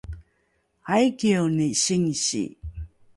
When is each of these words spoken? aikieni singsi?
aikieni 0.93 1.67
singsi? 1.83 2.43